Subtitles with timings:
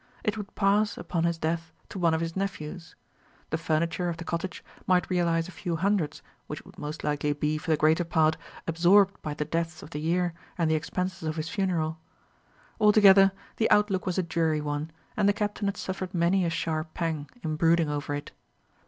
[0.23, 2.95] It would pass, upon his death, to one of his nephews.
[3.51, 7.59] The furniture of the cottage might realize a few hundreds, which would most likely be,
[7.59, 8.35] for the greater part,
[8.67, 11.99] absorbed by the debts of the year and the expenses of his funeral.
[12.79, 16.95] Altogether, the outlook was a dreary one, and the Captain had suffered many a sharp
[16.95, 18.31] pang in brooding over it.